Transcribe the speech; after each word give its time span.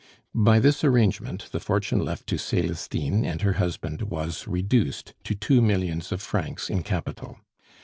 By 0.33 0.59
this 0.59 0.83
arrangement 0.83 1.49
the 1.51 1.59
fortune 1.59 1.99
left 2.03 2.25
to 2.29 2.39
Celestine 2.39 3.23
and 3.23 3.41
her 3.43 3.53
husband 3.61 4.01
was 4.01 4.47
reduced 4.47 5.13
to 5.25 5.35
two 5.35 5.61
millions 5.61 6.11
of 6.11 6.23
francs 6.23 6.71
in 6.71 6.81
capital. 6.81 7.37